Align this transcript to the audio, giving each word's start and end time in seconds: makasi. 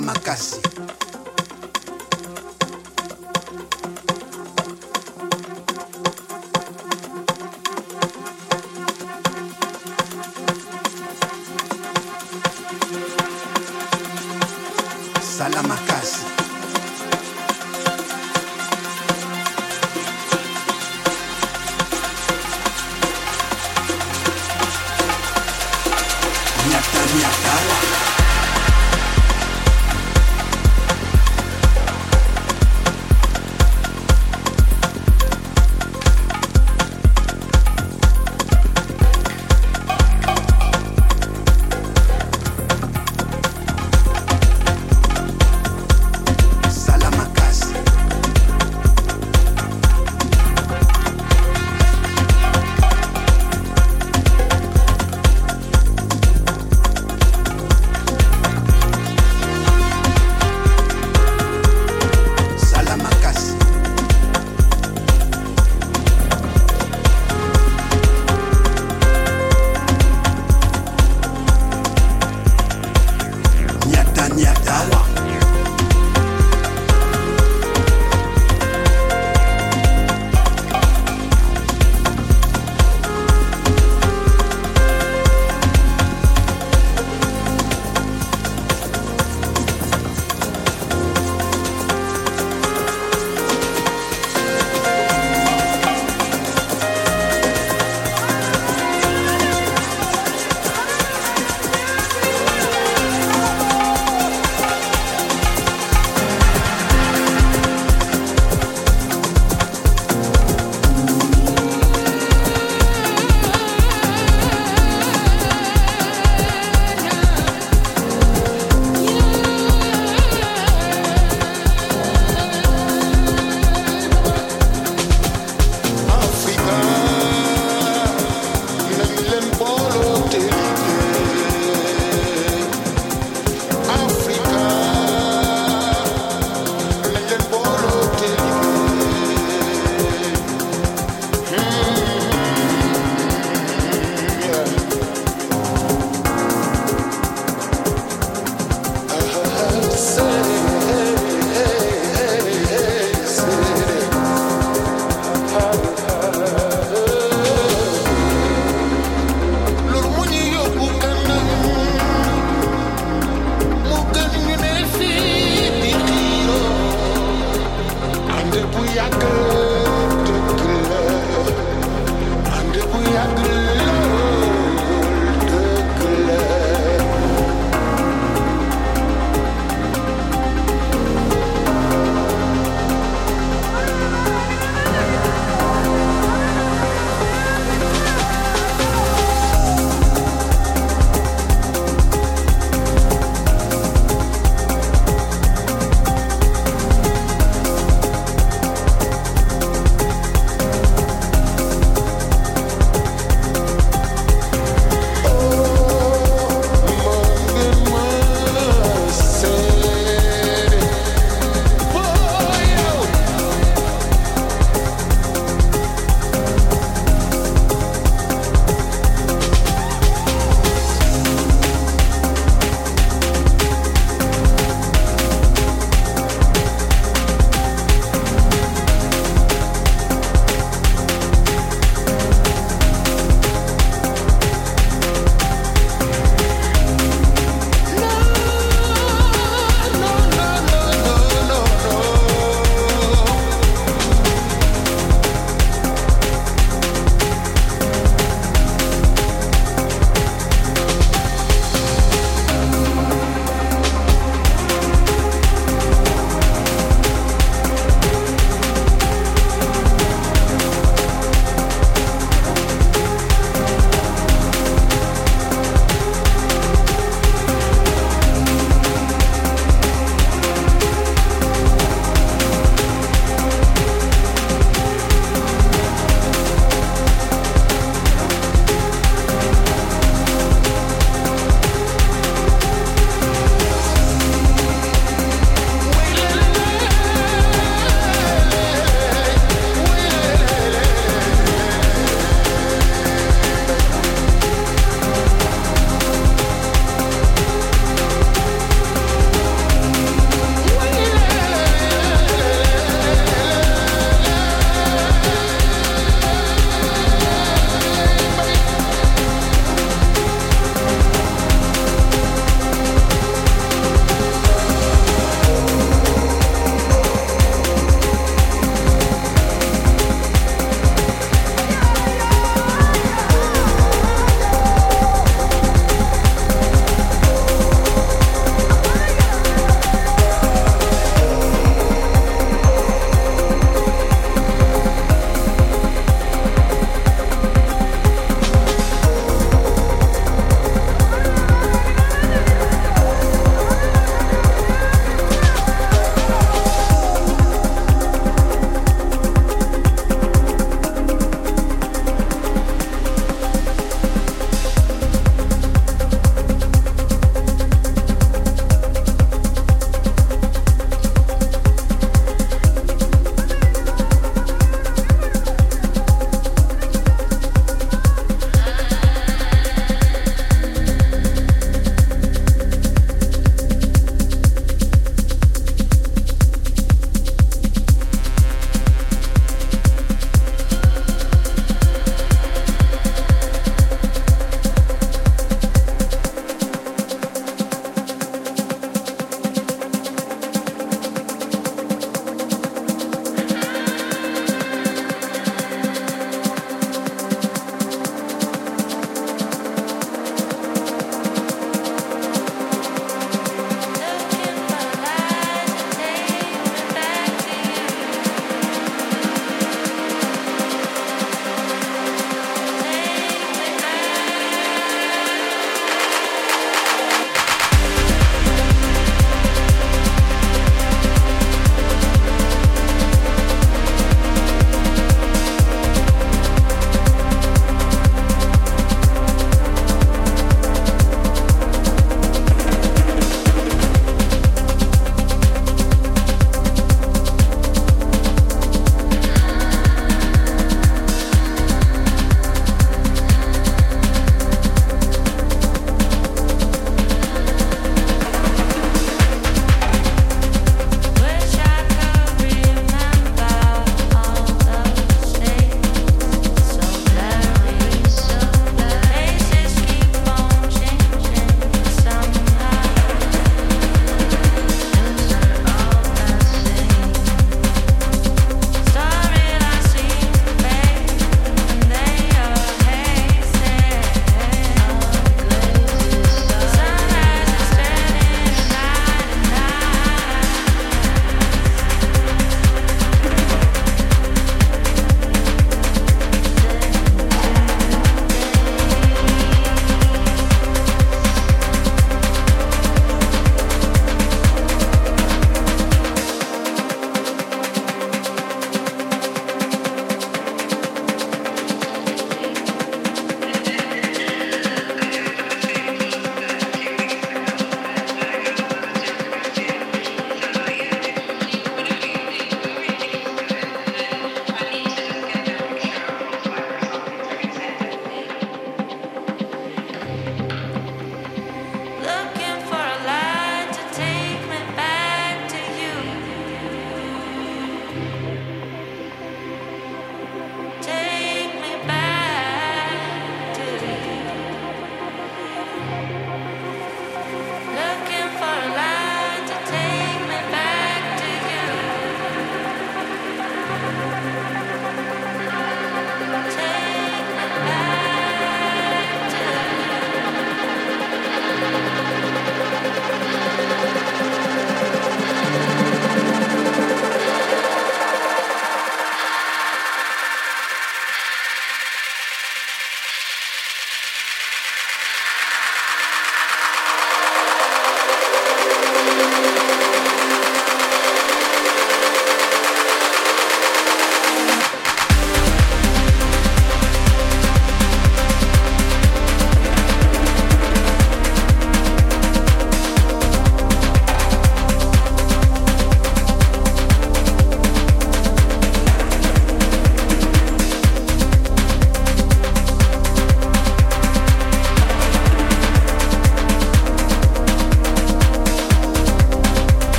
makasi. 0.00 0.60